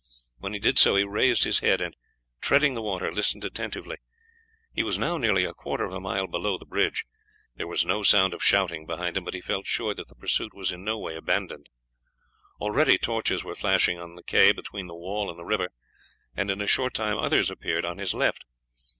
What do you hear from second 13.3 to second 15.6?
were flashing on the quay between the wall and the